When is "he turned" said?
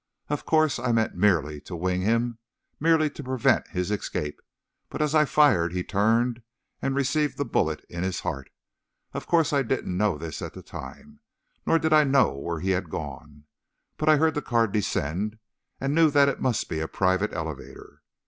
5.73-6.41